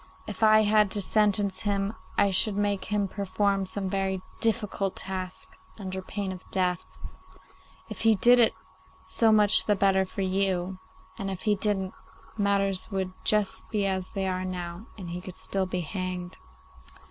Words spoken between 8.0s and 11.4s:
he did it so much the better for you, and